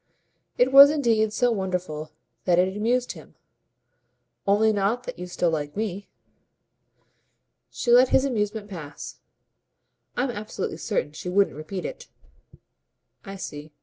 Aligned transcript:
It 0.57 0.71
was 0.71 0.89
indeed 0.89 1.31
so 1.31 1.51
wonderful 1.51 2.09
that 2.45 2.57
it 2.57 2.75
amused 2.75 3.11
him. 3.11 3.35
"Only 4.47 4.73
not 4.73 5.03
that 5.03 5.19
you 5.19 5.27
still 5.27 5.51
like 5.51 5.77
me." 5.77 6.09
She 7.69 7.91
let 7.91 8.09
his 8.09 8.25
amusement 8.25 8.67
pass. 8.67 9.17
"I'm 10.17 10.31
absolutely 10.31 10.77
certain 10.77 11.11
she 11.11 11.29
wouldn't 11.29 11.55
repeat 11.55 11.85
it." 11.85 12.07
"I 13.23 13.35
see. 13.35 13.73